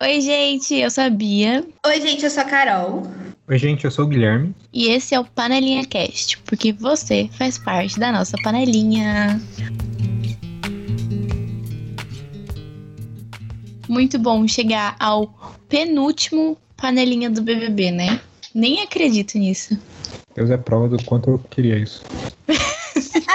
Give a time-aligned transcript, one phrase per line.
[0.00, 1.66] Oi, gente, eu sou a Bia.
[1.84, 3.02] Oi, gente, eu sou a Carol.
[3.48, 4.54] Oi, gente, eu sou o Guilherme.
[4.72, 9.40] E esse é o Panelinha Cast, porque você faz parte da nossa panelinha.
[13.88, 15.34] Muito bom chegar ao
[15.68, 18.20] penúltimo panelinha do BBB, né?
[18.54, 19.76] Nem acredito nisso.
[20.32, 22.04] Deus é prova do quanto eu queria isso.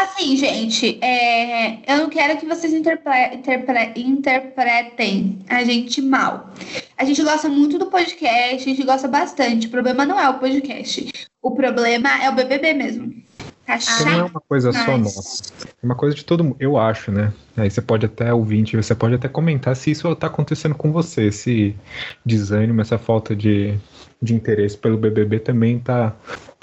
[0.04, 6.52] Assim, gente, é, eu não quero que vocês interpre- interpre- interpretem a gente mal.
[6.98, 9.68] A gente gosta muito do podcast, a gente gosta bastante.
[9.68, 11.10] O problema não é o podcast.
[11.42, 13.14] O problema é o BBB mesmo.
[13.66, 14.32] Tá Porque não é chato.
[14.32, 15.44] uma coisa só Mas- nossa.
[15.82, 17.32] É uma coisa de todo mundo, eu acho, né?
[17.56, 21.28] Aí você pode até ouvinte, você pode até comentar se isso tá acontecendo com você,
[21.28, 21.74] esse
[22.26, 23.74] desânimo, essa falta de,
[24.22, 26.14] de interesse pelo BBB também tá,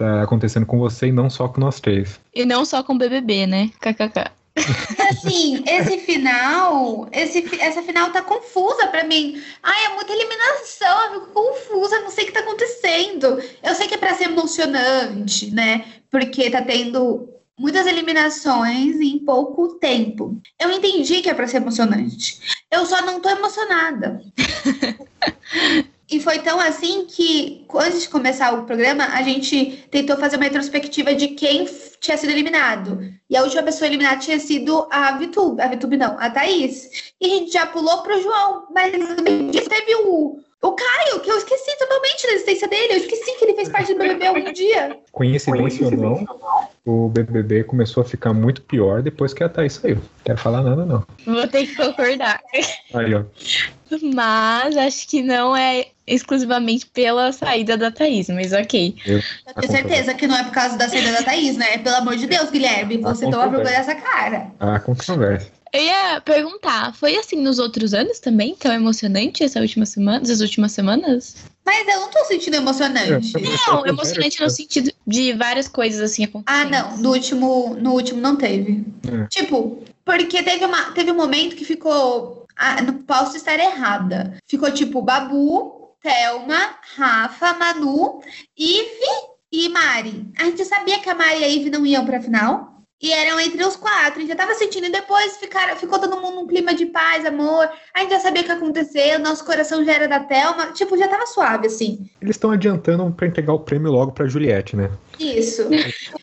[0.01, 2.19] tá acontecendo com você e não só com nós três.
[2.35, 3.71] E não só com BBB, né?
[3.81, 4.31] KKK.
[5.11, 9.41] Assim, esse final, esse, essa final tá confusa pra mim.
[9.63, 13.41] Ai, é muita eliminação, eu fico confusa, não sei o que tá acontecendo.
[13.63, 15.85] Eu sei que é pra ser emocionante, né?
[16.11, 20.41] Porque tá tendo muitas eliminações em pouco tempo.
[20.59, 22.41] Eu entendi que é pra ser emocionante.
[22.71, 24.21] Eu só não tô emocionada.
[26.11, 30.45] E foi tão assim que, antes de começar o programa, a gente tentou fazer uma
[30.45, 31.69] retrospectiva de quem
[32.01, 32.99] tinha sido eliminado.
[33.29, 35.63] E a última pessoa eliminada tinha sido a Vitube.
[35.63, 37.13] A Vitube não, a Thaís.
[37.21, 38.67] E a gente já pulou pro João.
[38.75, 42.95] Mas teve o, o Caio, que eu esqueci totalmente da existência dele.
[42.95, 44.99] Eu esqueci que ele fez parte do BBB algum dia.
[45.13, 46.27] Coincidência ou não,
[46.85, 49.99] o BBB começou a ficar muito pior depois que a Thaís saiu.
[50.25, 51.07] Quero falar nada, não.
[51.25, 52.41] Vou ter que concordar.
[52.95, 53.23] Aí, ó.
[54.15, 58.97] Mas acho que não é exclusivamente pela saída da Thaís, mas ok.
[59.07, 59.21] Eu
[59.61, 61.79] tenho certeza que não é por causa da saída da Thaís, né?
[61.79, 64.51] Pelo amor de Deus, Guilherme, você com toma vergonha dessa cara.
[64.59, 65.51] A controvérsia.
[65.73, 68.57] Eu ia perguntar, foi assim nos outros anos também?
[68.57, 71.37] Tão emocionante essa última semana, essas últimas semanas?
[71.65, 73.33] Mas eu não tô sentindo emocionante.
[73.69, 76.71] Não, emocionante no sentido de várias coisas assim Ah, acontecendo.
[76.71, 76.97] não.
[76.97, 78.85] No último, no último não teve.
[79.07, 79.27] É.
[79.29, 82.40] Tipo, porque teve, uma, teve um momento que ficou.
[82.63, 84.37] Ah, não posso estar errada.
[84.47, 88.21] Ficou tipo Babu, Thelma, Rafa, Manu,
[88.55, 90.31] Ive e Mari.
[90.39, 92.85] A gente sabia que a Mari e a Ive não iam pra final.
[93.03, 94.19] E eram entre os quatro.
[94.19, 94.89] A gente já tava sentindo.
[94.89, 97.67] E depois ficaram, ficou todo mundo num clima de paz, amor.
[97.95, 99.17] A gente já sabia o que ia acontecer.
[99.17, 100.67] O nosso coração já era da Thelma.
[100.73, 102.11] Tipo, já tava suave, assim.
[102.21, 104.91] Eles estão adiantando pra entregar o prêmio logo pra Juliette, né?
[105.19, 105.67] Isso.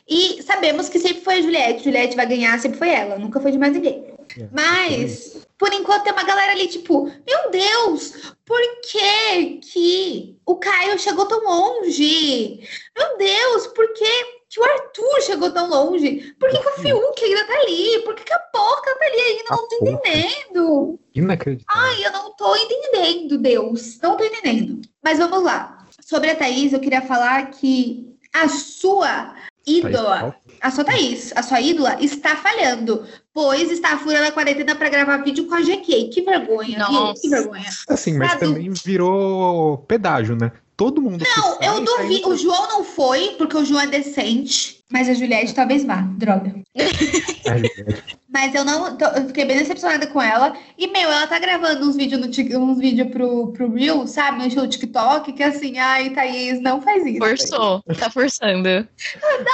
[0.08, 1.84] E sabemos que sempre foi a Juliette.
[1.84, 3.18] Juliette vai ganhar, sempre foi ela.
[3.18, 4.06] Nunca foi de mais ninguém.
[4.52, 11.00] Mas, por enquanto, tem uma galera ali, tipo, meu Deus, por que que o Caio
[11.00, 12.60] chegou tão longe?
[12.96, 16.36] Meu Deus, por que que o Arthur chegou tão longe?
[16.40, 18.00] Por que, que o Fiuk ainda tá ali?
[18.04, 19.44] Por que, que a Poca tá ali ainda?
[19.50, 21.00] Não A tô entendendo.
[21.14, 21.84] Inacreditável.
[21.84, 24.00] Ai, eu não tô entendendo, Deus.
[24.02, 24.82] Não tô entendendo.
[25.04, 25.86] Mas vamos lá.
[26.02, 29.36] Sobre a Thaís, eu queria falar que a sua
[29.68, 34.90] ídola, a sua Thaís, a sua ídola está falhando, pois está furando a quarentena para
[34.90, 36.10] gravar vídeo com a GK.
[36.10, 37.14] Que vergonha, viu?
[37.14, 37.70] Que vergonha.
[37.90, 40.52] Assim, mas também virou pedágio, né?
[40.78, 41.26] Todo mundo.
[41.36, 42.14] Não, sai, eu tá duvido.
[42.14, 44.78] indo O João não foi, porque o João é decente.
[44.90, 46.54] Mas a Juliette talvez vá, droga.
[47.44, 48.18] pra Juliette.
[48.38, 48.96] Mas eu não.
[48.96, 50.56] tô- eu fiquei bem decepcionada com ela.
[50.78, 52.28] E, meu, ela tá gravando uns vídeos no
[52.62, 54.38] uns vídeos pro, pro Reel, sabe?
[54.38, 57.18] No estilo TikTok, que assim, ai, Thaís, não faz isso.
[57.18, 58.88] Forçou, tá forçando.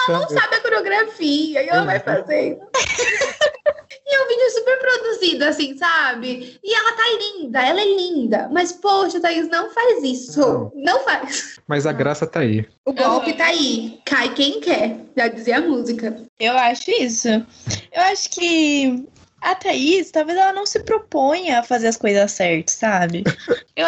[0.10, 2.60] Não sabe a coreografia, e ela vai fazendo.
[4.06, 6.60] e é um vídeo super produzido, assim, sabe?
[6.62, 8.50] E ela tá linda, ela é linda.
[8.52, 10.42] Mas, poxa, Thaís, não faz isso.
[10.42, 10.72] Não.
[10.76, 11.58] Não faz.
[11.68, 12.68] Mas a graça tá aí.
[12.86, 14.00] O golpe tá aí.
[14.06, 14.98] Cai quem quer.
[15.16, 16.18] Já dizia a música.
[16.44, 17.30] Eu acho isso.
[17.30, 19.06] Eu acho que
[19.42, 23.24] a Thaís, talvez ela não se proponha a fazer as coisas certas, sabe?
[23.78, 23.88] Eu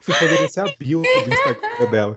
[0.00, 2.16] Você poderia ser a bio do Instagram dela.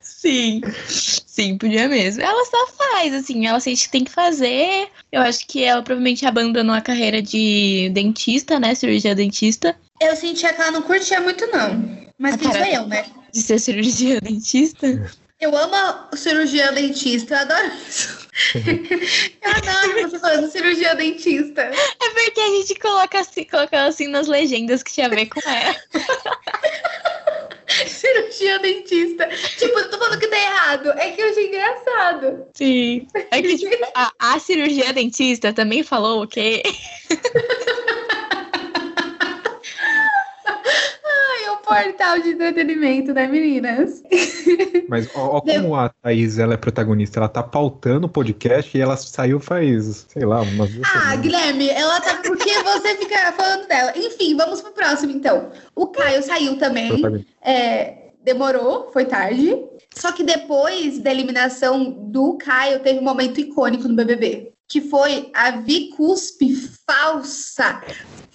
[0.00, 2.22] Sim, sim, podia mesmo.
[2.22, 4.88] Ela só faz, assim, ela sente que tem que fazer.
[5.10, 8.76] Eu acho que ela provavelmente abandonou a carreira de dentista, né?
[8.76, 9.76] Cirurgia dentista.
[10.00, 12.06] Eu sentia que ela não curtia muito, não.
[12.16, 12.72] Mas Ah, quem sou cara.
[12.72, 13.04] eu, né?
[13.32, 14.86] De ser cirurgia dentista.
[15.42, 18.28] Eu amo cirurgia dentista, eu adoro isso.
[19.42, 21.62] eu adoro você falando cirurgia dentista.
[21.62, 25.40] É porque a gente coloca assim, coloca assim nas legendas que tinha a ver com
[25.44, 25.74] ela.
[27.88, 29.26] cirurgia dentista.
[29.58, 30.90] Tipo, eu tô falando que tá errado.
[30.92, 32.46] É que eu achei engraçado.
[32.54, 33.08] Sim.
[33.32, 36.62] É que tipo, a, a cirurgia dentista também falou o quê?
[41.04, 44.02] Ai, eu portal de entretenimento, né, meninas?
[44.88, 48.80] Mas ó, ó como a Thaís ela é protagonista, ela tá pautando o podcast e
[48.80, 51.20] ela saiu faz, sei lá, umas duas Ah, semanas.
[51.20, 52.16] Guilherme, ela tá.
[52.16, 53.92] Porque você fica falando dela.
[53.96, 55.50] Enfim, vamos pro próximo, então.
[55.74, 57.24] O Caio saiu também.
[57.42, 59.56] É, demorou, foi tarde.
[59.94, 64.52] Só que depois da eliminação do Caio, teve um momento icônico no BBB.
[64.68, 66.54] Que foi a Vi Cuspe
[66.86, 67.82] falsa.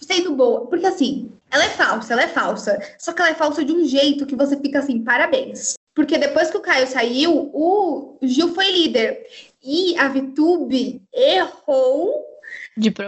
[0.08, 0.68] Sendo boa.
[0.68, 2.80] Porque assim, ela é falsa, ela é falsa.
[2.98, 5.74] Só que ela é falsa de um jeito que você fica assim, parabéns.
[5.94, 9.26] Porque depois que o Caio saiu, o Gil foi líder.
[9.62, 12.26] E a Vitube errou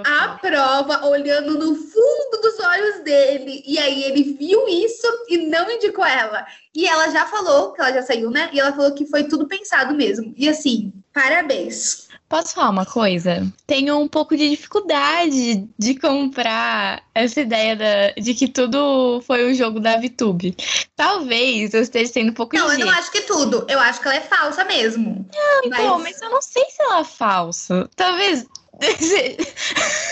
[0.05, 3.63] a prova olhando no fundo dos olhos dele.
[3.65, 6.45] E aí ele viu isso e não indicou ela.
[6.75, 8.49] E ela já falou, que ela já saiu, né?
[8.51, 10.33] E ela falou que foi tudo pensado mesmo.
[10.35, 12.07] E assim, parabéns.
[12.29, 13.51] Posso falar uma coisa?
[13.65, 19.53] Tenho um pouco de dificuldade de comprar essa ideia da- de que tudo foi um
[19.53, 20.55] jogo da VTube.
[20.95, 23.65] Talvez eu esteja sendo um pouco Não, eu não acho que tudo.
[23.67, 25.27] Eu acho que ela é falsa mesmo.
[25.69, 27.89] Mas- Pô, mas eu não sei se ela é falsa.
[27.95, 28.45] Talvez.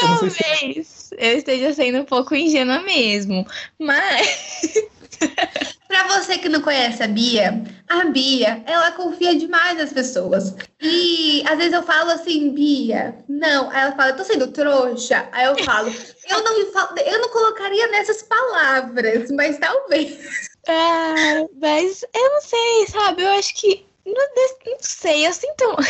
[0.00, 3.46] Não Talvez eu esteja sendo um pouco ingênua mesmo.
[3.78, 4.74] Mas.
[5.90, 10.54] Pra você que não conhece a Bia, a Bia, ela confia demais nas pessoas.
[10.80, 13.68] E às vezes eu falo assim, Bia, não.
[13.70, 15.28] Aí ela fala, eu tô sendo trouxa.
[15.32, 15.92] Aí eu falo,
[16.28, 20.48] eu não, eu não colocaria nessas palavras, mas talvez.
[20.68, 23.22] Ah, mas eu não sei, sabe?
[23.22, 23.84] Eu acho que.
[24.06, 25.64] Não, não sei, eu sinto,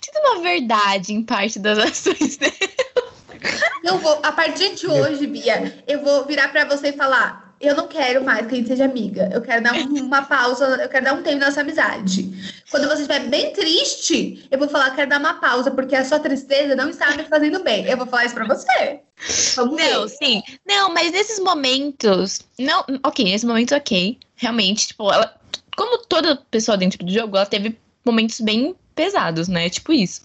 [0.00, 2.54] sinto uma verdade em parte das ações dele.
[3.82, 7.74] Eu vou, a partir de hoje, Bia, eu vou virar pra você e falar: eu
[7.76, 9.28] não quero mais que a gente seja amiga.
[9.32, 12.30] Eu quero dar um- uma pausa, eu quero dar um tempo na nossa amizade.
[12.70, 16.18] Quando você estiver bem triste, eu vou falar: quero dar uma pausa, porque a sua
[16.18, 17.84] tristeza não está me fazendo bem.
[17.86, 19.00] Eu vou falar isso pra você.
[19.56, 20.08] Vamos Não, ver.
[20.08, 20.42] sim.
[20.66, 22.40] Não, mas nesses momentos.
[22.58, 24.18] Não, ok, nesse momento, ok.
[24.36, 25.34] Realmente, tipo, ela.
[25.76, 29.68] Como toda pessoa dentro do jogo, ela teve momentos bem pesados, né?
[29.70, 30.22] Tipo isso.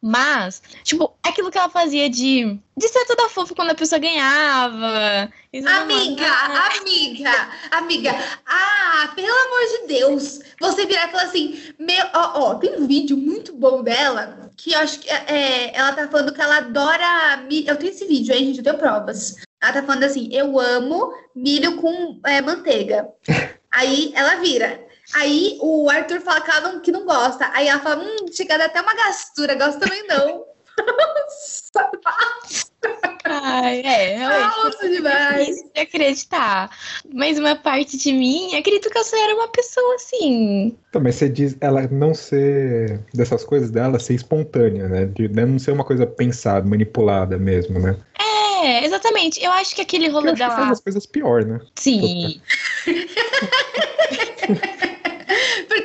[0.00, 2.58] Mas, tipo, aquilo que ela fazia de.
[2.76, 5.30] De ser toda fofa quando a pessoa ganhava.
[5.52, 6.78] Amiga, mais.
[6.78, 8.14] amiga, amiga.
[8.44, 10.40] Ah, pelo amor de Deus.
[10.60, 14.72] Você virar e falar assim, meu, ó, ó, tem um vídeo muito bom dela que
[14.72, 17.68] eu acho que é, ela tá falando que ela adora milho.
[17.68, 19.36] Eu tenho esse vídeo aí, gente, eu tenho provas.
[19.62, 23.08] Ela tá falando assim, eu amo milho com é, manteiga.
[23.70, 24.85] Aí ela vira.
[25.14, 27.50] Aí o Arthur fala que, ela não, que não gosta.
[27.54, 30.44] Aí ela fala, hum, chega até uma gastura, gosto também não.
[33.24, 34.56] Ai, é, realmente.
[34.56, 35.46] Nossa, demais.
[35.46, 36.70] difícil de acreditar.
[37.12, 40.76] Mas uma parte de mim acredito que eu só era uma pessoa assim.
[40.88, 45.06] Então, mas você diz ela não ser dessas coisas dela ser espontânea, né?
[45.06, 47.96] De né, não ser uma coisa pensada, manipulada mesmo, né?
[48.18, 49.42] É, exatamente.
[49.42, 50.72] Eu acho que aquele rolê acho que faz dela.
[50.72, 51.60] as coisas pior, né?
[51.74, 52.40] Sim.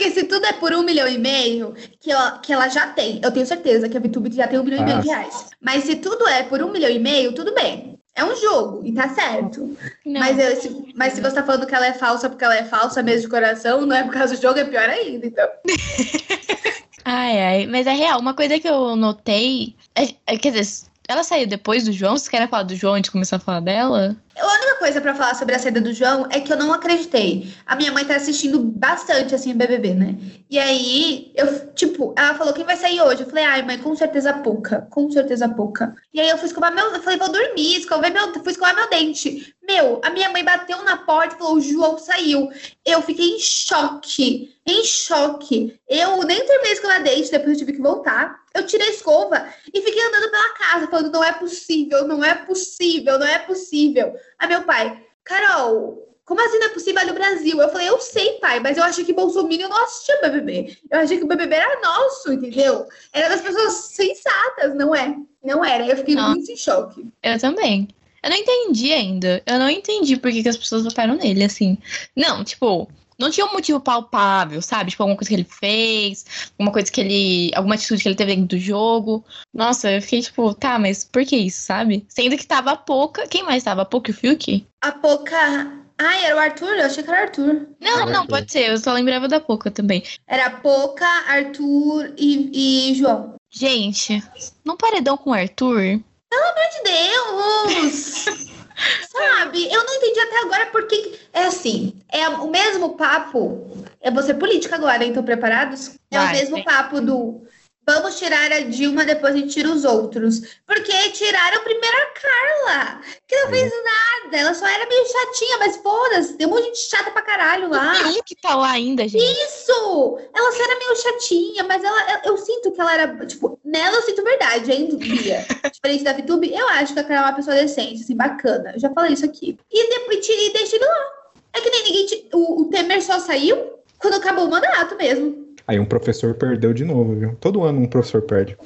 [0.01, 3.21] Porque se tudo é por um milhão e meio, que ela, que ela já tem,
[3.23, 5.17] eu tenho certeza que a VTube já tem um milhão e meio de Ah.
[5.17, 5.45] reais.
[5.61, 7.99] Mas se tudo é por um milhão e meio, tudo bem.
[8.15, 9.77] É um jogo, e tá certo.
[10.03, 10.19] Não.
[10.19, 12.63] Mas, eu- se, mas se você tá falando que ela é falsa porque ela é
[12.63, 15.27] falsa mesmo de coração, não é por causa do jogo, é pior ainda.
[15.27, 15.47] Então.
[17.05, 17.67] Ai, ai.
[17.67, 18.19] Mas é real.
[18.19, 19.75] Uma coisa que eu notei.
[19.95, 22.17] É, é- quer dizer, ela saiu depois do João?
[22.17, 24.15] Vocês querem falar do João antes de começar a falar dela?
[24.41, 27.53] A única coisa pra falar sobre a saída do João é que eu não acreditei.
[27.63, 30.17] A minha mãe tá assistindo bastante, assim, BBB, né?
[30.49, 33.21] E aí, eu, tipo, ela falou, quem vai sair hoje?
[33.21, 34.87] Eu falei, ai, mãe, com certeza pouca.
[34.89, 35.95] Com certeza pouca.
[36.11, 36.91] E aí eu fui escovar meu...
[36.91, 38.33] Eu falei, vou dormir, escovei meu...
[38.33, 39.55] fui escovar meu dente.
[39.61, 42.49] Meu, a minha mãe bateu na porta e falou, o João saiu.
[42.83, 44.55] Eu fiquei em choque.
[44.65, 45.79] Em choque.
[45.87, 48.41] Eu nem terminei escovar dente, depois eu tive que voltar.
[48.53, 52.35] Eu tirei a escova e fiquei andando pela casa, falando, não é possível, não é
[52.35, 54.13] possível, não é possível.
[54.41, 57.61] Aí meu pai, Carol, como assim não é possível no Brasil?
[57.61, 60.77] Eu falei, eu sei, pai, mas eu achei que Bolsonaro não assistia o BBB.
[60.89, 62.87] Eu achei que o BBB era nosso, entendeu?
[63.13, 65.15] Era das pessoas sensatas, não é?
[65.43, 65.85] Não era.
[65.85, 66.31] Eu fiquei Não.
[66.31, 67.05] muito em choque.
[67.21, 67.87] Eu também.
[68.23, 69.43] Eu não entendi ainda.
[69.45, 71.77] Eu não entendi por que, que as pessoas votaram nele, assim.
[72.15, 72.89] Não, tipo,
[73.21, 74.91] não tinha um motivo palpável, sabe?
[74.91, 76.25] Tipo, alguma coisa que ele fez,
[76.59, 77.51] alguma coisa que ele.
[77.55, 79.23] alguma atitude que ele teve dentro do jogo.
[79.53, 82.05] Nossa, eu fiquei tipo, tá, mas por que isso, sabe?
[82.09, 83.27] Sendo que tava a pouca.
[83.27, 83.83] Quem mais tava?
[83.83, 84.65] A pouca e o Fiuk?
[84.81, 85.71] A Poca.
[85.97, 86.69] Ai, era o Arthur?
[86.77, 87.67] Eu achei que era o Arthur.
[87.79, 88.27] Não, Era não, Arthur.
[88.27, 88.71] pode ser.
[88.71, 90.03] Eu só lembrava da pouca também.
[90.27, 93.35] Era Poca, Arthur e, e João.
[93.51, 94.23] Gente,
[94.65, 95.99] num paredão com o Arthur.
[95.99, 98.51] de Deus!
[99.09, 99.71] Sabe?
[99.71, 101.19] Eu não entendi até agora porque.
[101.33, 103.85] É assim, é o mesmo papo.
[103.99, 105.09] É você política agora, hein?
[105.09, 105.91] Estão preparados?
[106.09, 106.63] É o Vai, mesmo vem.
[106.63, 107.41] papo do.
[107.85, 110.41] Vamos tirar a Dilma, depois a gente tira os outros.
[110.67, 114.37] Porque tiraram primeiro a Carla, que não fez nada.
[114.37, 116.37] Ela só era meio chatinha, mas foda-se.
[116.37, 117.93] Tem um monte de gente chata pra caralho lá.
[117.93, 119.23] Tem um que tá lá ainda, gente.
[119.23, 120.19] Isso!
[120.33, 123.97] Ela só era meio chatinha, mas ela, eu, eu sinto que ela era, tipo, nela
[123.97, 125.45] eu sinto verdade, ainda dia.
[125.73, 128.73] Diferente da VTube, eu acho que a Carla é uma pessoa decente, assim, bacana.
[128.73, 129.57] Eu já falei isso aqui.
[129.71, 131.05] E depois e deixei ele lá.
[131.53, 132.29] É que nem ninguém.
[132.33, 135.50] O, o Temer só saiu quando acabou o mandato mesmo.
[135.71, 137.37] Aí um professor perdeu de novo, viu?
[137.39, 138.57] Todo ano um professor perde.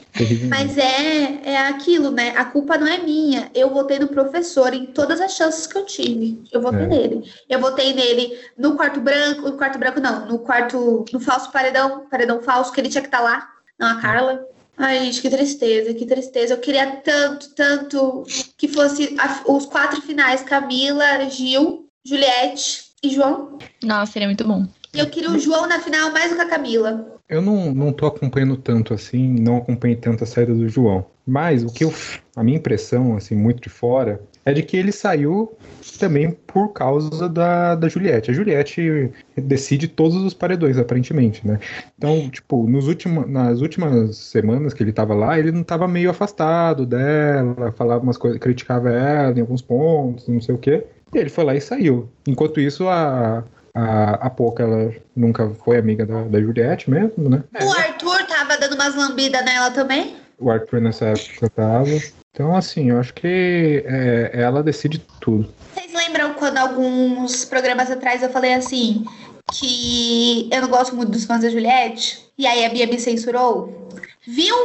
[0.50, 2.34] Mas é, é aquilo, né?
[2.36, 3.52] A culpa não é minha.
[3.54, 6.42] Eu votei no professor em todas as chances que eu tive.
[6.52, 6.88] Eu votei É.
[6.88, 7.32] nele.
[7.48, 12.08] Eu votei nele no quarto branco, no quarto branco não, no quarto, no falso paredão,
[12.10, 13.48] paredão falso, que ele tinha que estar lá.
[13.78, 14.44] Não, a Carla.
[14.76, 16.56] Ai, gente, que tristeza, que tristeza.
[16.56, 18.24] Eu queria tanto, tanto
[18.58, 23.60] que fosse a- os quatro finais: Camila, Gil, Juliette e João.
[23.84, 24.66] Nossa, seria muito bom.
[24.96, 27.20] Eu queria o João na final mais do que a Camila.
[27.28, 31.06] Eu não, não tô acompanhando tanto assim, não acompanhei tanto a saída do João.
[31.28, 31.94] Mas o que eu.
[32.36, 35.58] A minha impressão, assim, muito de fora, é de que ele saiu
[35.98, 38.30] também por causa da, da Juliette.
[38.30, 41.60] A Juliette decide todos os paredões, aparentemente, né?
[41.98, 46.10] Então, tipo, nos últimos, nas últimas semanas que ele tava lá, ele não tava meio
[46.10, 50.86] afastado dela, falava umas coisas, criticava ela em alguns pontos, não sei o quê.
[51.14, 52.10] E ele foi lá e saiu.
[52.28, 53.44] Enquanto isso, a,
[53.76, 57.44] a, a Poca, ela nunca foi amiga da, da Juliette mesmo, né?
[57.62, 60.16] O Arthur tava dando umas lambidas nela também.
[60.40, 61.90] O Arthur nessa época tava.
[62.32, 65.54] Então, assim, eu acho que é, ela decide tudo.
[65.74, 69.06] Vocês lembram quando alguns programas atrás eu falei assim
[69.54, 72.26] que eu não gosto muito dos fãs da Juliette?
[72.38, 73.90] E aí a Bia me censurou?
[74.26, 74.56] Viu?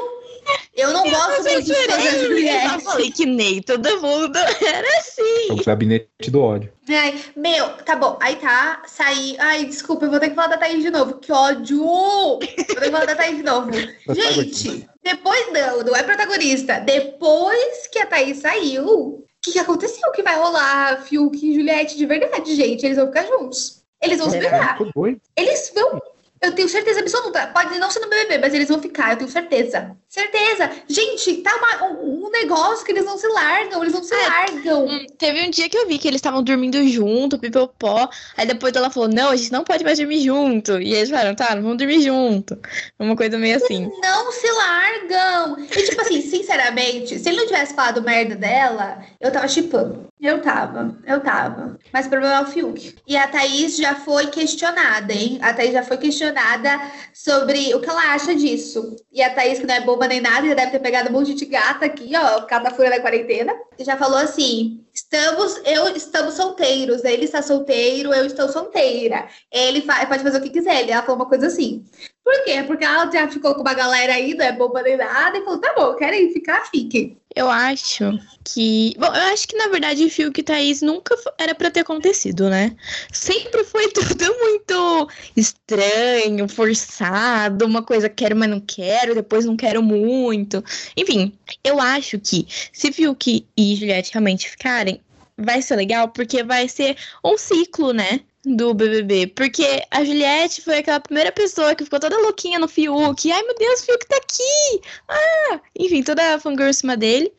[0.77, 2.85] Eu não gosto muito dos fãs da Eu já Juliette.
[2.85, 5.47] falei que nem todo mundo era É assim.
[5.51, 6.73] o gabinete do ódio.
[6.89, 8.17] Ai, meu, tá bom.
[8.21, 9.37] Aí tá, saí.
[9.39, 11.15] Ai, desculpa, eu vou ter que falar da Thaís de novo.
[11.19, 11.79] Que ódio!
[11.85, 13.71] Vou ter que falar da Thaís de novo.
[14.11, 16.81] Gente, depois não, não é protagonista.
[16.81, 20.11] Depois que a Thaís saiu, o que, que aconteceu?
[20.13, 22.85] Que vai rolar Fiuk e Juliette de verdade, gente.
[22.85, 23.83] Eles vão ficar juntos.
[24.03, 24.41] Eles vão se É.
[24.41, 24.79] pegar.
[25.37, 26.01] Eles vão.
[26.43, 27.49] Eu tenho certeza absoluta.
[27.49, 29.11] Pode não ser no BBB, mas eles vão ficar.
[29.13, 29.95] Eu tenho certeza.
[30.09, 30.71] Certeza.
[30.89, 33.83] Gente, tá uma- um, um negócio que eles não se largam.
[33.83, 34.27] Eles não se É.
[34.27, 34.87] largam.
[34.87, 38.09] Hum, Teve um dia que eu vi que eles estavam dormindo junto, pipopó.
[38.39, 40.81] Aí depois ela falou: Não, a gente não pode mais dormir junto.
[40.81, 42.59] E eles falaram: Tá, não vamos dormir junto.
[42.99, 43.91] Uma coisa meio assim.
[44.03, 45.59] Não se largam.
[45.61, 50.09] E, tipo assim, sinceramente, se ele não tivesse falado merda dela, eu tava chipando.
[50.21, 51.79] Eu tava, eu tava.
[51.93, 52.95] Mas o problema é o Fiuk.
[53.07, 55.39] E a Thaís já foi questionada, hein?
[55.41, 56.30] A Thaís já foi questionada
[57.13, 58.97] sobre o que ela acha disso.
[59.13, 61.35] E a Thaís, que não é boba nem nada, já deve ter pegado um monte
[61.35, 63.53] de gata aqui, ó, cada fura da quarentena.
[63.79, 67.05] Já falou assim: estamos, eu estamos solteiros.
[67.05, 69.29] Ele está solteiro, eu estou solteira.
[69.51, 70.89] Ele fa- pode fazer o que quiser.
[70.89, 71.85] Ela falou uma coisa assim.
[72.25, 72.63] Por quê?
[72.67, 75.61] Porque ela já ficou com uma galera aí, não é boba nem nada, e falou:
[75.61, 77.17] tá bom, querem ficar, fiquem.
[77.35, 78.95] Eu acho que.
[78.99, 82.51] Bom, eu acho que na verdade o Fiuk e Thaís nunca era pra ter acontecido,
[82.51, 82.77] né?
[83.13, 89.83] Sempre foi tudo muito estranho, forçado, uma coisa quero, mas não quero, depois não quero
[89.83, 90.63] muito.
[90.97, 91.33] Enfim,
[91.63, 94.90] eu acho que se Fiuk e Juliette realmente ficarem,
[95.41, 98.21] vai ser legal, porque vai ser um ciclo, né?
[98.43, 103.31] Do BBB, porque a Juliette foi aquela primeira pessoa que ficou toda louquinha no Fiuk.
[103.31, 104.81] Ai meu Deus, o Fiuk tá aqui!
[105.07, 105.61] Ah!
[105.79, 107.31] Enfim, toda a fangirl em cima dele.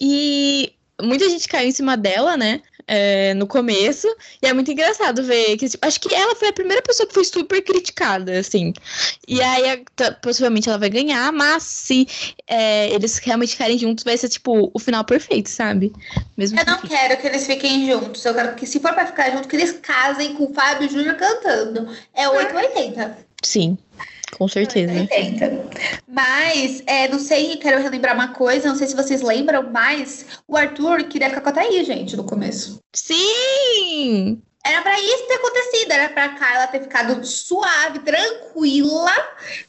[0.00, 2.60] E muita gente caiu em cima dela, né?
[2.86, 4.08] É, no começo.
[4.42, 7.14] E é muito engraçado ver que, tipo, acho que ela foi a primeira pessoa que
[7.14, 8.72] foi super criticada, assim.
[9.26, 9.84] E aí,
[10.22, 12.06] possivelmente ela vai ganhar, mas se
[12.46, 15.92] é, eles realmente ficarem juntos, vai ser, tipo, o final perfeito, sabe?
[16.36, 18.24] Mesmo Eu não quero que eles fiquem juntos.
[18.24, 21.16] Eu quero que, se for pra ficar junto, que eles casem com o Fábio Júnior
[21.16, 21.88] cantando.
[22.14, 23.32] É 880.
[23.42, 23.76] Sim,
[24.36, 24.92] com certeza.
[24.92, 25.70] 80.
[26.08, 30.56] Mas, é, não sei, quero relembrar uma coisa, não sei se vocês lembram, mas o
[30.56, 32.80] Arthur queria ficar com a Thaís, gente, no começo.
[32.94, 34.42] Sim!
[34.64, 39.12] Era pra isso ter acontecido, era pra Carla ter ficado suave, tranquila.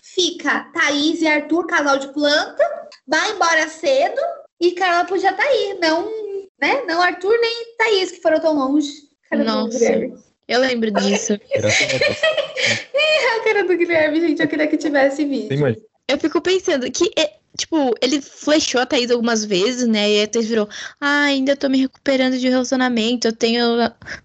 [0.01, 2.63] Fica Thaís e Arthur, casal de planta,
[3.07, 4.21] vai embora cedo
[4.61, 6.05] e Carla podia estar aí, não,
[6.61, 6.83] né?
[6.87, 8.91] Não Arthur nem Thaís que foram tão longe.
[9.29, 10.32] Cara do Nossa.
[10.47, 11.33] Eu lembro disso.
[13.35, 15.53] A cara do Guilherme, gente, eu queria que tivesse vídeo.
[15.53, 20.09] Imagina, Eu fico pensando que, é, tipo, ele flechou a Thaís algumas vezes, né?
[20.09, 20.67] E a Thaís virou,
[20.99, 23.75] ah, ainda tô me recuperando de um relacionamento, eu tenho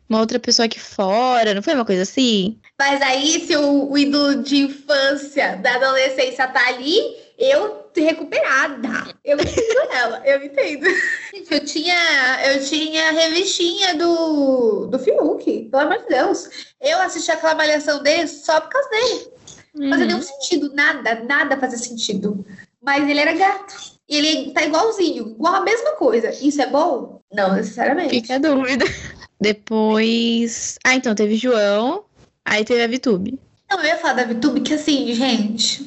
[0.09, 1.55] uma outra pessoa aqui fora.
[1.55, 2.59] Não foi uma coisa assim?
[2.79, 6.99] Mas aí, se o, o ídolo de infância da adolescência tá ali,
[7.39, 9.15] eu recuperada.
[9.25, 10.87] Eu entendo ela, eu entendo.
[11.35, 16.49] Gente, eu tinha, eu tinha a revistinha do, do Fiuk, pelo amor de Deus.
[16.81, 19.29] Eu assisti aquela malhação dele só por causa dele.
[19.75, 20.13] Não fazia Uhum.
[20.13, 22.45] nenhum sentido, nada, nada fazia sentido.
[22.83, 23.75] Mas ele era gato.
[24.09, 26.31] E ele tá igualzinho, igual a mesma coisa.
[26.31, 27.21] Isso é bom?
[27.33, 28.15] Não necessariamente.
[28.23, 28.85] Fica a dúvida.
[29.41, 30.79] Depois.
[30.85, 32.05] Ah, então teve João.
[32.45, 33.39] Aí teve a Vitube.
[33.71, 35.85] Não, eu ia falar da VTube que assim, gente.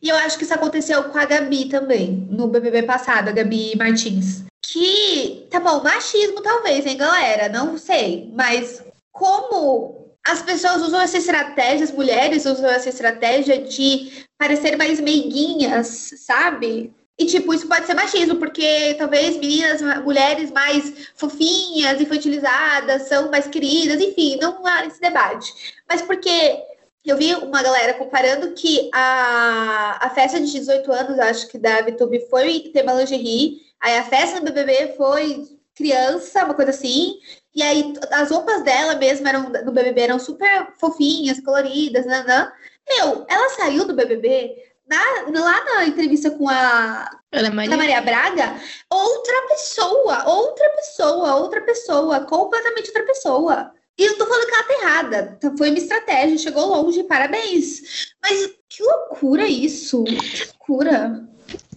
[0.00, 3.76] E eu acho que isso aconteceu com a Gabi também, no BBB passado, a Gabi
[3.76, 4.44] Martins.
[4.62, 7.48] Que, tá bom, machismo talvez, hein, galera?
[7.48, 8.30] Não sei.
[8.34, 15.00] Mas como as pessoas usam essa estratégia, as mulheres usam essa estratégia de parecer mais
[15.00, 16.92] meiguinhas, sabe?
[17.18, 23.48] E, tipo, isso pode ser machismo, porque talvez meninas, mulheres mais fofinhas, infantilizadas, são mais
[23.48, 25.52] queridas, enfim, não há esse debate.
[25.88, 26.62] Mas porque
[27.04, 31.80] eu vi uma galera comparando que a, a festa de 18 anos, acho que da
[31.82, 37.18] VTube, foi tema lingerie, aí a festa no BBB foi criança, uma coisa assim,
[37.54, 42.52] e aí as roupas dela mesmo eram, no BBB eram super fofinhas, coloridas, nanã.
[42.88, 44.56] Meu, ela saiu do BBB
[44.88, 47.76] na- lá na entrevista com a Ana Maria.
[47.76, 48.56] Maria Braga,
[48.90, 53.72] outra pessoa, outra pessoa, outra pessoa, completamente outra pessoa.
[53.98, 58.12] E não tô falando que ela tá errada, tá- foi uma estratégia, chegou longe, parabéns.
[58.22, 61.24] Mas que loucura isso, que loucura.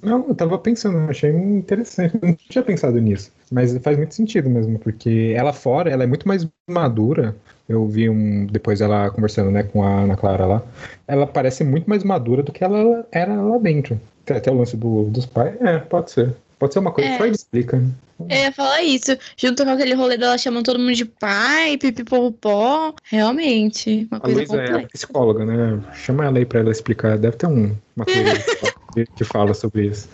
[0.03, 2.15] Não, eu tava pensando, eu achei interessante.
[2.21, 3.31] Eu não tinha pensado nisso.
[3.51, 7.35] Mas faz muito sentido mesmo, porque ela fora, ela é muito mais madura.
[7.69, 8.45] Eu vi um.
[8.47, 10.63] Depois ela conversando né, com a Ana Clara lá.
[11.07, 13.99] Ela parece muito mais madura do que ela era lá dentro.
[14.23, 15.55] Até, até o lance do- dos pais.
[15.61, 16.35] É, pode ser.
[16.61, 17.09] Pode ser uma coisa.
[17.09, 17.17] É.
[17.17, 17.83] Freud explica.
[18.29, 19.17] ia falar isso.
[19.35, 22.93] Junto com aquele rolê dela chamando todo mundo de pai, pipipopopó.
[23.05, 24.87] Realmente, uma A coisa Luísa é complexa.
[24.93, 25.81] psicóloga, né?
[25.95, 27.17] Chama ela aí pra ela explicar.
[27.17, 28.33] Deve ter um, uma teoria
[28.93, 30.07] que- que fala sobre isso.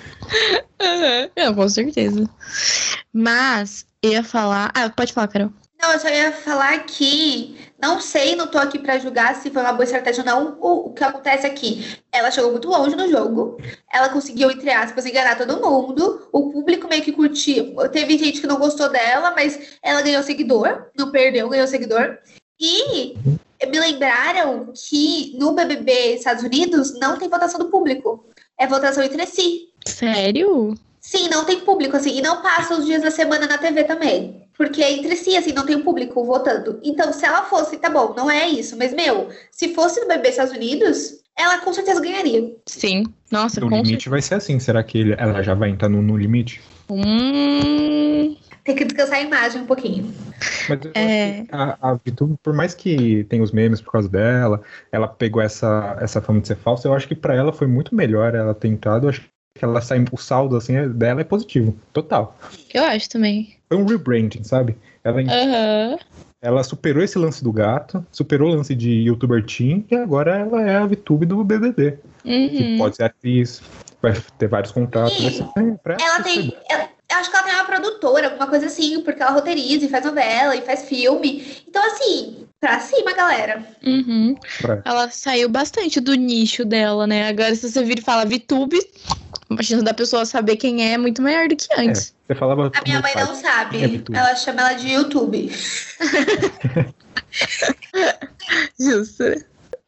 [1.36, 2.30] Não, com certeza.
[3.12, 4.72] Mas, eu ia falar.
[4.74, 5.52] Ah, pode falar, Carol.
[5.80, 9.62] Não, eu só ia falar que não sei, não tô aqui pra julgar se foi
[9.62, 10.58] uma boa estratégia ou não.
[10.60, 13.58] O, o que acontece aqui, ela chegou muito longe no jogo,
[13.92, 16.28] ela conseguiu, entre aspas, enganar todo mundo.
[16.32, 17.76] O público meio que curtiu.
[17.92, 22.18] Teve gente que não gostou dela, mas ela ganhou seguidor, não perdeu, ganhou seguidor.
[22.60, 23.16] E
[23.66, 28.26] me lembraram que no BBB Estados Unidos não tem votação do público,
[28.58, 29.70] é votação entre si.
[29.86, 30.76] Sério?
[31.08, 34.44] Sim, não tem público, assim, e não passa os dias da semana na TV também.
[34.58, 36.82] Porque é entre si, assim, não tem público votando.
[36.84, 38.76] Então, se ela fosse, tá bom, não é isso.
[38.78, 42.54] Mas, meu, se fosse no BBB Estados Unidos, ela com certeza ganharia.
[42.66, 43.06] Sim.
[43.32, 44.60] Nossa, No com limite vai ser assim.
[44.60, 46.62] Será que ele- ela já vai entrar no, no limite?
[46.90, 47.08] certeza.
[47.10, 50.14] Hum, Tem que descansar a imagem um pouquinho.
[50.68, 51.30] Mas eu É.
[51.40, 55.08] acho que a, a Vitube, por mais que tenha os memes por causa dela, ela
[55.08, 58.36] pegou essa, essa fama de ser falsa, eu acho que pra ela foi muito melhor
[58.36, 59.06] ela ter entrado.
[59.06, 59.28] Eu acho que
[59.66, 62.38] ela sai, o saldo assim, é- dela é positivo, total.
[62.74, 63.56] eu acho também.
[63.70, 64.78] Foi um rebranding, sabe?
[65.04, 65.98] Ela, Aham.
[66.42, 70.62] ela superou esse lance do gato, superou o lance de youtuber teen, e agora ela
[70.62, 71.98] é a Vitube do BBB.
[72.24, 72.78] Que Uhum.
[72.78, 73.62] pode ser atriz,
[74.02, 75.22] vai ter vários contratos.
[75.22, 75.46] vai ser-
[75.82, 76.54] pra- Ela tem.
[76.70, 79.90] ela- eu acho que ela tem uma produtora, alguma coisa assim, porque ela roteiriza e
[79.90, 81.44] faz novela e faz filme.
[81.68, 83.66] Então, assim, pra cima, galera.
[83.86, 84.36] Uhum.
[84.62, 87.30] pra- Ela saiu bastante do nicho dela, né?
[87.30, 88.78] Agora, se você vir e fala VTube,
[89.50, 92.14] a chance da pessoa saber quem é é muito maior do que antes.
[92.28, 92.72] Você falava.
[92.76, 93.78] A minha mãe não sabe.
[93.84, 94.18] É.
[94.18, 95.52] Ela chama ela de YouTube.
[98.80, 99.24] Justo.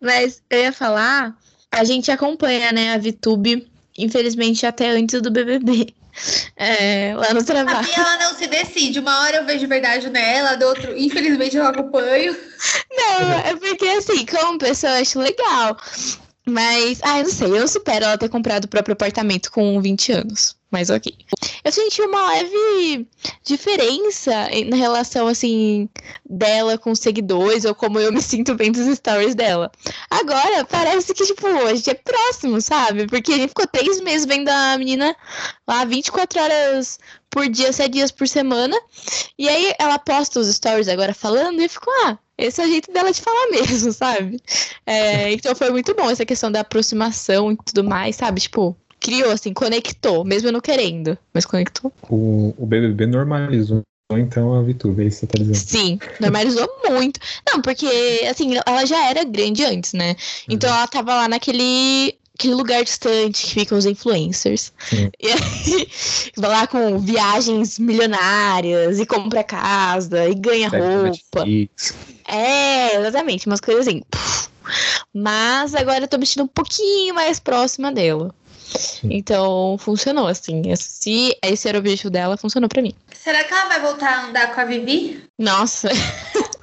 [0.02, 1.36] Mas eu ia falar,
[1.72, 3.68] a gente acompanha, né, a VTube,
[3.98, 5.94] infelizmente, até antes do BBB.
[6.56, 7.86] É, lá no A trabalho.
[7.86, 9.00] Bia, ela não se decide.
[9.00, 12.36] Uma hora eu vejo verdade nela, do outro, infelizmente, eu acompanho.
[12.92, 15.78] Não, é porque assim, como pessoa eu acho legal.
[16.50, 20.12] Mas, ah, eu não sei, eu supero ela ter comprado o próprio apartamento com 20
[20.12, 20.60] anos.
[20.72, 21.12] Mas ok.
[21.64, 23.08] Eu senti uma leve
[23.44, 24.32] diferença
[24.68, 25.90] na relação, assim,
[26.30, 29.72] dela com os seguidores, ou como eu me sinto vendo os stories dela.
[30.10, 33.08] Agora, parece que, tipo, gente é próximo, sabe?
[33.08, 35.16] Porque a gente ficou três meses vendo a menina
[35.68, 37.00] lá 24 horas
[37.32, 38.80] por dia, 7 dias por semana.
[39.38, 42.70] E aí ela posta os stories agora falando e eu fico, ah, esse é o
[42.70, 44.40] jeito dela de falar mesmo, sabe?
[44.86, 48.42] É, então foi muito bom essa questão da aproximação e tudo mais, sabe?
[48.42, 51.92] Tipo, criou, assim, conectou, mesmo eu não querendo, mas conectou.
[52.10, 55.56] O, o BBB normalizou, então, a VTube, é isso que você tá dizendo.
[55.56, 57.20] Sim, normalizou muito.
[57.48, 60.16] Não, porque, assim, ela já era grande antes, né?
[60.48, 62.16] Então ela tava lá naquele.
[62.40, 64.72] Aquele lugar distante que ficam os influencers.
[64.90, 65.12] Sim.
[65.20, 65.90] E aí,
[66.38, 71.44] vai lá com viagens milionárias e compra casa e ganha roupa.
[71.44, 71.94] Netflix.
[72.26, 74.02] É, exatamente, umas coisas assim.
[75.14, 78.34] Mas agora eu tô me sentindo um pouquinho mais próxima dela.
[79.04, 80.64] Então, funcionou, assim.
[80.78, 82.94] Se esse era o objetivo dela, funcionou pra mim.
[83.14, 85.22] Será que ela vai voltar a andar com a Vivi?
[85.38, 85.90] Nossa.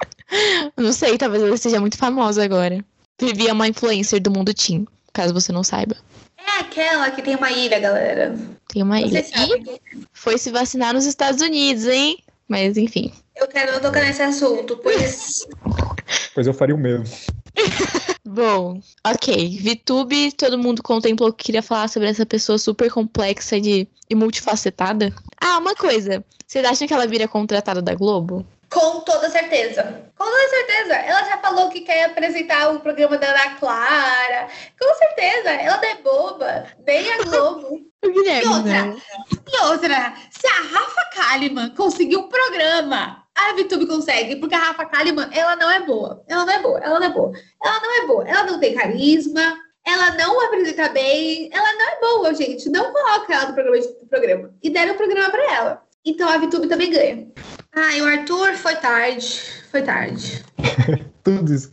[0.75, 2.83] Não sei, talvez ela seja muito famosa agora.
[3.21, 4.87] Vivi é uma influencer do mundo Team,
[5.17, 5.97] caso você não saiba.
[6.37, 8.37] É aquela que tem uma ilha, galera.
[8.67, 9.09] Tem uma ilha.
[9.09, 9.63] Vocês sabem.
[9.63, 12.19] E foi se vacinar nos Estados Unidos, hein?
[12.47, 13.11] Mas enfim.
[13.35, 15.45] Eu quero não tocar nesse assunto, pois
[16.33, 17.03] Pois eu faria o mesmo.
[18.23, 19.59] Bom, ok.
[19.59, 25.11] VTube, todo mundo contemplou que queria falar sobre essa pessoa super complexa de, e multifacetada.
[25.41, 26.23] Ah, uma coisa.
[26.45, 28.45] Vocês acham que ela vira contratada da Globo?
[28.69, 30.11] Com toda certeza.
[30.17, 30.93] Com toda certeza.
[30.95, 34.47] Ela já falou que quer apresentar o programa da Ana Clara.
[34.79, 35.51] Com certeza.
[35.51, 36.65] Ela não é boba.
[36.85, 37.87] Nem a Globo.
[38.03, 38.95] E outra, não.
[38.95, 44.85] E outra, se a Rafa Kalimann conseguiu um programa, a VTube consegue, porque a Rafa
[44.85, 46.23] Kalimann, ela não é boa.
[46.27, 47.31] Ela não é boa, ela não é boa.
[47.61, 48.27] Ela não é boa.
[48.27, 52.69] Ela não tem carisma, ela não apresenta bem, ela não é boa, gente.
[52.69, 53.87] Não coloca ela no programa.
[54.09, 54.53] Programa.
[54.61, 55.83] E deram o programa pra ela.
[56.05, 57.27] Então a VTube também ganha.
[57.79, 59.39] Ah, e o Arthur foi tarde.
[59.69, 60.43] Foi tarde.
[61.23, 61.71] Tudo isso.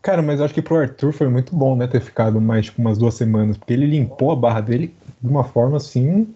[0.00, 2.80] Cara, mas eu acho que pro Arthur foi muito bom, né, ter ficado mais, tipo,
[2.80, 6.34] umas duas semanas, porque ele limpou a barra dele de uma forma assim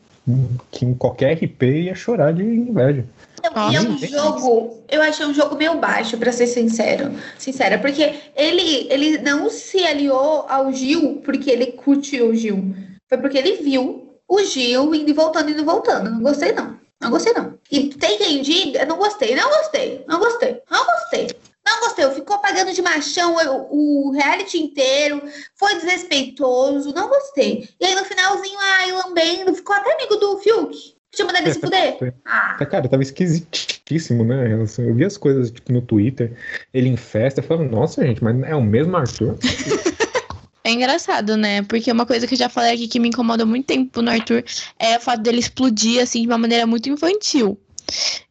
[0.70, 3.06] que qualquer RP ia chorar de inveja.
[3.42, 7.78] Não, e é um jogo, eu achei um jogo meio baixo, pra ser sincero, sincera,
[7.78, 12.74] porque ele, ele não se aliou ao Gil porque ele curtiu o Gil.
[13.08, 16.10] Foi porque ele viu o Gil indo e voltando, indo e voltando.
[16.10, 16.83] Não gostei, não.
[17.04, 17.58] Não gostei, não.
[17.70, 21.28] E tem quem diga, não gostei, não gostei, não gostei, não gostei.
[21.66, 25.22] Não gostei, ficou pagando de machão o, o reality inteiro,
[25.54, 27.68] foi desrespeitoso, não gostei.
[27.80, 30.94] E aí no finalzinho, ai, lambendo, ficou até amigo do Fiuk.
[31.14, 32.14] Tinha mandado ele se fuder.
[32.26, 34.52] Ah, Tá, Cara, tava esquisitíssimo, né?
[34.52, 36.32] Eu, eu vi as coisas, tipo, no Twitter,
[36.72, 39.38] ele em festa, eu falava, nossa, gente, mas é o mesmo Arthur?
[40.64, 41.62] É engraçado, né?
[41.62, 44.42] Porque uma coisa que eu já falei aqui que me incomoda muito tempo no Arthur
[44.78, 47.58] é o fato dele explodir, assim, de uma maneira muito infantil.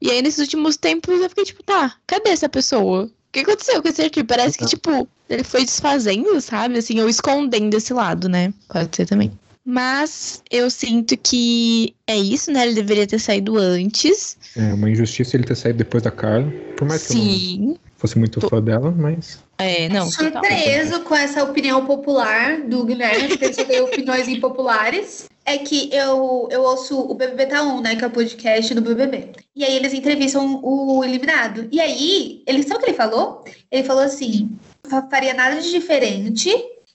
[0.01, 3.03] E aí, nesses últimos tempos, eu fiquei tipo, tá, cadê essa pessoa?
[3.03, 4.25] O que aconteceu com esse Arthur?
[4.25, 6.79] Parece que, tipo, ele foi desfazendo, sabe?
[6.79, 8.51] Assim, ou escondendo esse lado, né?
[8.67, 9.31] Pode ser também.
[9.65, 12.65] Mas eu sinto que é isso, né?
[12.65, 14.37] Ele deveria ter saído antes.
[14.55, 17.59] É uma injustiça ele ter saído depois da Carla, por mais que eu Sim.
[17.67, 20.05] não fosse muito fã dela, mas É, não.
[20.09, 25.27] surpreso com essa opinião popular do Guilherme, porque ele só tem opiniões impopulares.
[25.45, 27.95] É que eu, eu ouço o BBB Tá 1, né?
[27.95, 29.31] Que é o podcast do BBB.
[29.55, 31.67] E aí eles entrevistam o eliminado.
[31.71, 33.43] E aí, ele sabe o que ele falou?
[33.69, 34.49] Ele falou assim:
[34.87, 36.49] "Fa- faria nada de diferente.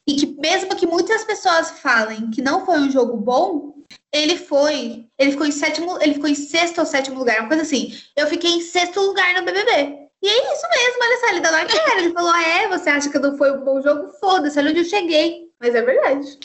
[0.07, 3.75] E que mesmo que muitas pessoas falem que não foi um jogo bom,
[4.11, 5.05] ele foi.
[5.19, 7.93] Ele ficou em sétimo, ele ficou em sexto ou sétimo lugar, uma coisa assim.
[8.17, 10.08] Eu fiquei em sexto lugar no BBB.
[10.23, 12.01] E é isso mesmo, olha só, ele na cara.
[12.01, 14.13] Ele falou: é, você acha que não foi um bom jogo?
[14.21, 15.49] Foda-se, olha onde eu cheguei.
[15.61, 16.39] Mas é verdade.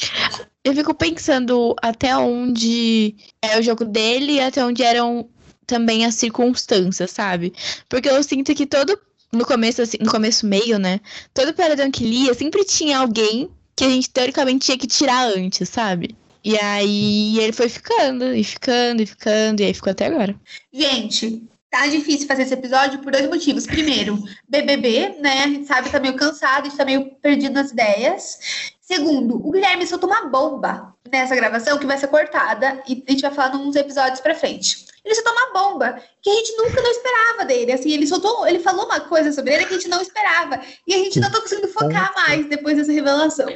[0.64, 5.30] Eu fico pensando até onde é o jogo dele e até onde eram
[5.68, 7.54] também as circunstâncias, sabe?
[7.90, 9.00] Porque eu sinto que todo.
[9.32, 11.00] No começo, assim, no começo meio, né?
[11.34, 15.68] Todo paredão que lia sempre tinha alguém que a gente teoricamente tinha que tirar antes,
[15.70, 16.16] sabe?
[16.44, 20.36] E aí ele foi ficando, e ficando, e ficando, e aí ficou até agora.
[20.72, 21.42] Gente,
[21.74, 23.66] tá difícil fazer esse episódio por dois motivos.
[23.66, 24.16] Primeiro,
[24.48, 25.44] BBB, né?
[25.44, 28.38] A gente sabe que tá meio cansado, a gente tá meio perdido nas ideias.
[28.80, 33.24] Segundo, o Guilherme soltou uma bomba nessa gravação que vai ser cortada e a gente
[33.24, 34.86] vai falar nos episódios pra frente.
[35.04, 37.72] Ele soltou uma bomba que a gente nunca não esperava dele.
[37.72, 40.62] Assim, ele soltou, ele falou uma coisa sobre ele que a gente não esperava.
[40.88, 43.48] E a gente não tá conseguindo focar mais depois dessa revelação.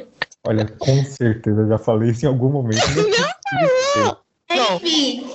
[0.44, 2.80] olha, com certeza, eu já falei isso em algum momento.
[4.50, 5.28] Enfim,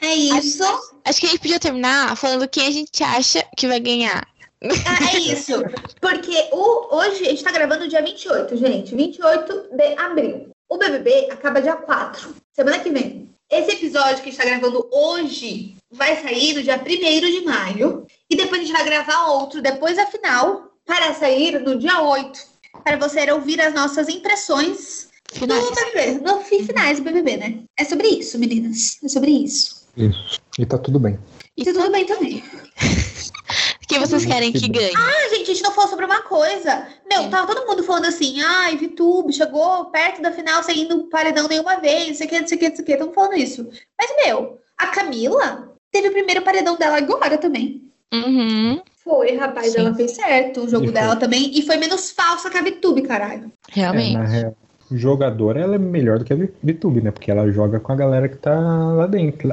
[0.00, 0.64] é isso.
[1.04, 4.26] Acho que a gente podia terminar falando quem a gente acha que vai ganhar.
[4.62, 5.52] Ah, é isso.
[6.00, 8.94] Porque o, hoje a gente tá gravando dia 28, gente.
[8.94, 10.50] 28 de abril.
[10.68, 13.30] O BBB acaba dia 4, semana que vem.
[13.50, 18.06] Esse episódio que a gente tá gravando hoje vai sair no dia 1 de maio.
[18.28, 22.58] E depois a gente vai gravar outro depois da final para sair no dia 8.
[22.84, 25.64] Para você ouvir as nossas impressões Finais.
[25.64, 26.20] do BBB.
[26.24, 27.58] No fi- finais do BBB, né?
[27.76, 28.98] É sobre isso, meninas.
[29.04, 29.86] É sobre isso.
[29.96, 30.40] Isso.
[30.58, 31.18] E tá tudo bem.
[31.56, 32.42] E tudo bem também.
[33.88, 34.92] Quem vocês querem que ganhe?
[34.94, 36.86] Ah, gente, a gente não falou sobre uma coisa.
[37.08, 37.30] Meu, Sim.
[37.30, 41.48] tava todo mundo falando assim, ai, VTube chegou perto da final sem ir no paredão
[41.48, 43.12] nenhuma vez, não sei o que, não sei o que, não sei o que, estão
[43.12, 43.66] falando isso.
[43.98, 47.82] Mas, meu, a Camila teve o primeiro paredão dela agora também.
[48.12, 49.80] Uhum, Foi, rapaz, Sim.
[49.80, 50.94] ela fez certo o jogo E foi.
[50.94, 51.50] dela também.
[51.58, 53.50] E foi menos falsa que a VTube, caralho.
[53.70, 54.12] É, realmente.
[54.14, 54.56] na real,
[54.90, 57.10] jogadora, ela é melhor do que a VTube, né?
[57.10, 59.48] Porque ela joga com a galera que tá lá dentro.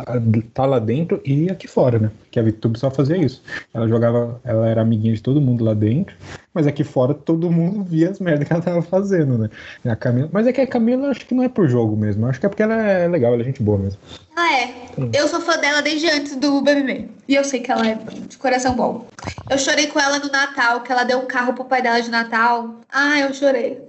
[0.53, 2.11] Tá lá dentro e aqui fora, né?
[2.31, 3.43] Que a VTube só fazia isso.
[3.73, 6.15] Ela jogava, ela era amiguinha de todo mundo lá dentro,
[6.53, 9.49] Mas aqui fora todo mundo via as merdas que ela tava fazendo, né?
[9.85, 10.29] A Camila...
[10.31, 12.25] Mas é que a Camila acho que não é por jogo mesmo.
[12.27, 13.99] Acho que é porque ela é legal, ela é gente boa mesmo.
[14.35, 14.73] Ah, é.
[15.13, 17.09] Eu sou fã dela desde antes do BBB.
[17.27, 19.07] E eu sei que ela é de coração bom.
[19.49, 22.09] Eu chorei com ela no Natal, que ela deu um carro pro pai dela de
[22.09, 22.81] Natal.
[22.91, 23.81] Ah, eu chorei.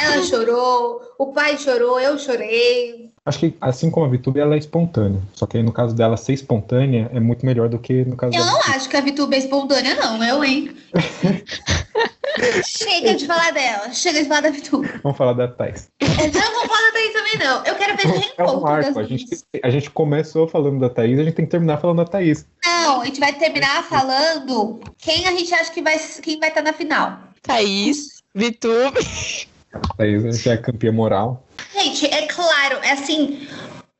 [0.00, 3.10] Ela chorou, o pai chorou, eu chorei.
[3.24, 5.20] Acho que assim como a VTube, ela é espontânea.
[5.34, 8.34] Só que aí no caso dela ser espontânea é muito melhor do que no caso
[8.34, 8.52] Eu dela.
[8.52, 10.74] não acho que a Vitube é espontânea, não, eu, hein?
[12.64, 14.88] chega de falar dela, chega de falar da Vitube.
[15.02, 15.88] Vamos falar da Thais.
[16.00, 17.64] Eu não vou falar da Thaís também, não.
[17.64, 18.94] Eu quero ver o É um reencontro marco.
[18.94, 21.98] das A gente, a gente começou falando da Thaís, a gente tem que terminar falando
[21.98, 22.46] da Thaís.
[22.64, 26.62] Não, a gente vai terminar falando quem a gente acha que vai quem vai estar
[26.62, 27.18] na final.
[27.42, 28.98] Thaís, Vitube.
[29.72, 31.46] A Thaís a gente é campeã moral.
[31.72, 33.46] Gente, é claro, é assim,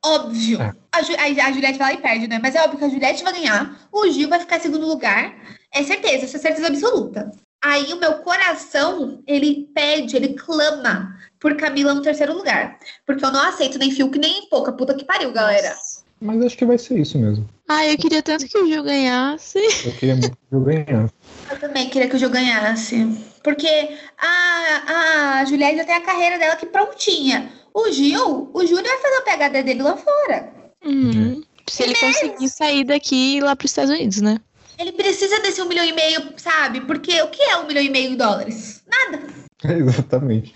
[0.04, 0.60] óbvio.
[0.60, 0.72] É.
[0.92, 2.40] A, Ju, a, a Juliette vai lá e perde, né?
[2.42, 5.34] Mas é óbvio que a Juliette vai ganhar, o Gil vai ficar em segundo lugar.
[5.72, 7.30] É certeza, isso é certeza absoluta.
[7.62, 12.78] Aí o meu coração, ele pede, ele clama por Camila no terceiro lugar.
[13.06, 14.72] Porque eu não aceito nem Fiuk nem pouca.
[14.72, 15.76] Puta que pariu, galera.
[16.20, 17.48] Mas acho que vai ser isso mesmo.
[17.68, 19.58] Ai, eu queria tanto que o Gil ganhasse.
[19.84, 21.14] Eu queria muito que eu ganhasse.
[21.50, 23.29] Eu também queria que o Gil ganhasse.
[23.42, 27.50] Porque a, a Juliette já tem a carreira dela aqui prontinha.
[27.72, 30.52] O Gil, o Júnior vai fazer a pegada dele lá fora.
[30.84, 31.42] Uhum.
[31.68, 34.38] Se ele conseguir sair daqui e ir lá pros Estados Unidos, né?
[34.78, 36.80] Ele precisa desse um milhão e meio, sabe?
[36.80, 38.82] Porque o que é um milhão e meio em dólares?
[38.88, 39.22] Nada.
[39.64, 40.54] Exatamente.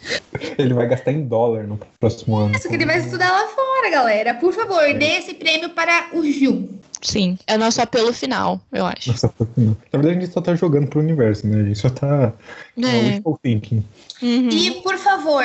[0.57, 2.57] Ele vai gastar em dólar no próximo ano.
[2.57, 4.35] Isso que ele vai estudar lá fora, galera.
[4.35, 6.69] Por favor, dê esse prêmio para o Gil.
[7.03, 9.11] Sim, é o nosso apelo final, eu acho.
[9.11, 9.77] Nossa, não.
[9.93, 11.61] Na verdade, a gente só tá jogando pro universo, né?
[11.61, 12.33] A gente só tá.
[12.79, 13.17] É.
[13.17, 13.23] É.
[13.43, 13.85] thinking.
[14.23, 14.49] Uhum.
[14.49, 15.45] E, por favor,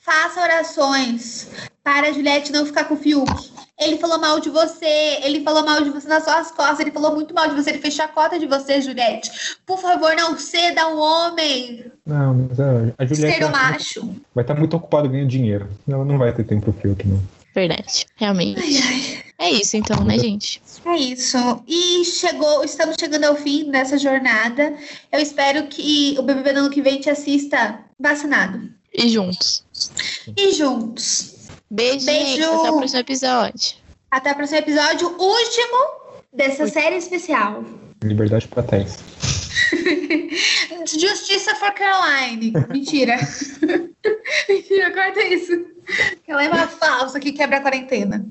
[0.00, 1.48] faça orações
[1.84, 3.30] para a Juliette não ficar com o Fiuk.
[3.78, 7.14] Ele falou mal de você, ele falou mal de você nas suas costas, ele falou
[7.14, 9.30] muito mal de você, ele fez chacota de você, Juliette.
[9.66, 14.14] Por favor, não ceda um homem Não, mas a, a Juliette ser ela macho.
[14.34, 15.68] vai estar muito ocupada ganhando dinheiro.
[15.86, 17.22] Ela não vai ter tempo pro Fiuk, não.
[17.54, 18.60] Verdade, realmente.
[18.60, 19.24] Ai, ai.
[19.38, 20.62] É isso então, né, gente?
[20.84, 21.36] É isso.
[21.66, 24.74] E chegou, estamos chegando ao fim dessa jornada.
[25.12, 28.70] Eu espero que o BBB do ano que vem te assista vacinado.
[28.92, 29.64] E juntos.
[30.36, 31.35] E juntos.
[31.70, 32.42] Beijo, Beijo.
[32.42, 32.44] gente.
[32.44, 33.76] Até o próximo episódio.
[34.10, 37.64] Até o próximo episódio, último dessa série especial.
[38.02, 38.98] Liberdade pra Thais.
[40.86, 42.52] Justiça for Caroline.
[42.70, 43.16] Mentira.
[44.48, 45.52] Mentira, corta isso.
[46.26, 48.24] Ela é uma falsa que quebra a quarentena.